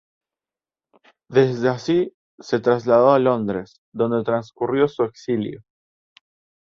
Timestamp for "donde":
3.93-4.23